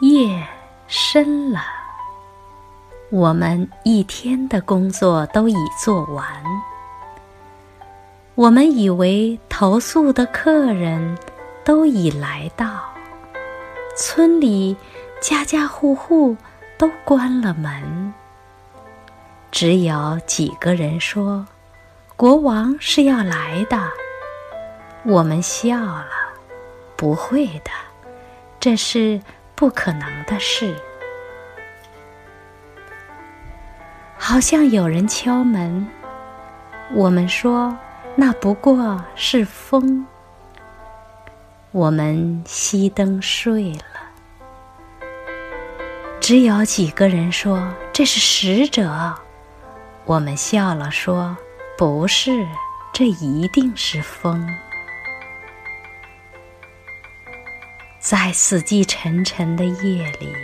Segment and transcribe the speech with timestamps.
[0.00, 0.46] 夜
[0.86, 1.60] 深了，
[3.10, 6.24] 我们一天的工作都已做完。
[8.36, 11.18] 我们以为投宿的客人
[11.64, 12.80] 都已来到，
[13.96, 14.76] 村里
[15.20, 16.36] 家家户户
[16.78, 18.14] 都关了门，
[19.50, 21.44] 只有几个人说
[22.14, 23.76] ：“国王是要来的。”
[25.04, 26.06] 我们笑了，
[26.96, 27.70] 不会的，
[28.60, 29.20] 这是
[29.58, 30.72] 不可能的事。
[34.16, 35.84] 好像有人敲门，
[36.94, 37.76] 我们说
[38.14, 40.06] 那不过是风。
[41.72, 45.08] 我们熄灯睡了，
[46.20, 47.60] 只有几个人说
[47.92, 49.12] 这是使者。
[50.04, 51.36] 我们笑了，说
[51.76, 52.46] 不是，
[52.92, 54.48] 这一定是风。
[58.08, 60.34] 在死寂沉沉的夜里，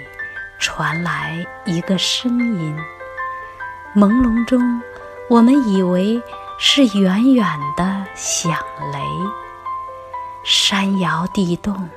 [0.58, 2.76] 传来一个声音。
[3.96, 4.82] 朦胧中，
[5.30, 6.22] 我们以为
[6.58, 8.52] 是远远的响
[8.92, 9.00] 雷，
[10.44, 11.88] 山摇地动。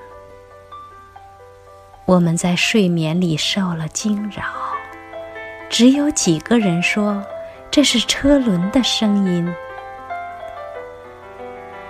[2.05, 4.45] 我们在睡眠里受了惊扰，
[5.69, 7.21] 只有几个人说
[7.69, 9.53] 这是车轮的声音。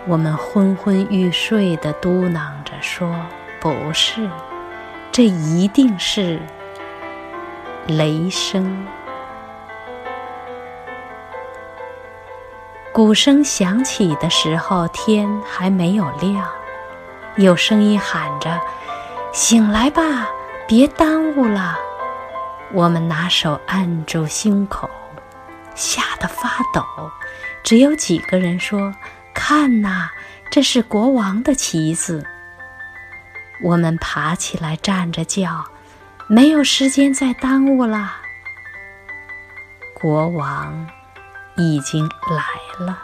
[0.07, 3.15] 我们昏昏欲睡的嘟囔着说。
[3.59, 4.29] 不是，
[5.11, 6.39] 这一定是
[7.87, 8.85] 雷声。
[12.93, 16.47] 鼓声响起的时候，天还没有亮，
[17.35, 18.59] 有声音喊着
[19.33, 20.27] ：“醒来吧，
[20.67, 21.77] 别耽误了。”
[22.73, 24.89] 我们拿手按住胸口，
[25.75, 26.83] 吓得发抖。
[27.63, 28.93] 只有几个人说
[29.33, 30.09] ：“看呐，
[30.49, 32.25] 这是国王的旗子。”
[33.63, 35.65] 我们爬起来，站着叫，
[36.27, 38.13] 没有时间再耽误了。
[39.93, 40.87] 国王
[41.55, 42.99] 已经来了，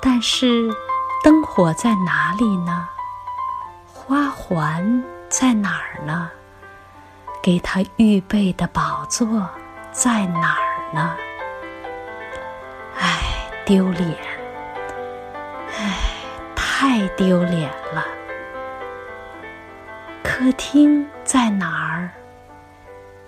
[0.00, 0.70] 但是
[1.22, 2.88] 灯火在哪里呢？
[3.86, 6.30] 花环在哪儿呢？
[7.42, 9.48] 给他预备的宝座
[9.92, 11.16] 在哪儿呢？
[12.98, 14.16] 唉，丢脸！
[15.76, 15.98] 唉，
[16.56, 18.04] 太丢脸了！
[20.38, 22.08] 客厅在哪儿？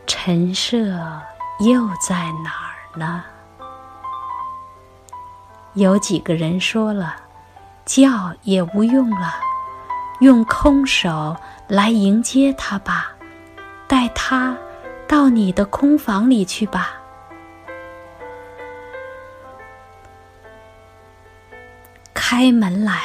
[0.06, 0.76] 陈设
[1.59, 3.25] 又在哪儿呢？
[5.75, 7.16] 有几个人说了，
[7.84, 9.34] 叫也无用了，
[10.20, 13.10] 用空手来迎接他吧，
[13.88, 14.56] 带他
[15.09, 16.93] 到你的空房里去吧。
[22.15, 23.03] 开门来，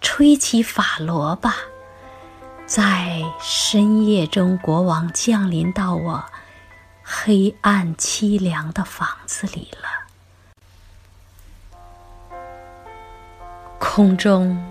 [0.00, 1.54] 吹起法螺吧。
[2.68, 6.22] 在深夜中，国王降临到我
[7.02, 9.88] 黑暗凄凉的房子里了。
[13.78, 14.62] 空中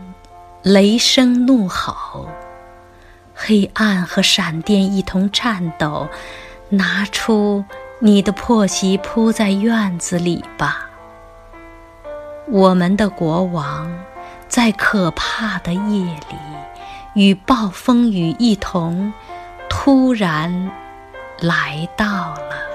[0.61, 2.29] 雷声怒吼，
[3.33, 6.07] 黑暗和闪电一同颤抖。
[6.69, 7.65] 拿出
[7.99, 10.87] 你的破席铺在院子里吧。
[12.47, 13.89] 我们的国王
[14.47, 16.35] 在可怕的夜里。
[17.17, 19.11] 与暴风雨一同，
[19.67, 20.71] 突然
[21.39, 22.66] 来到了。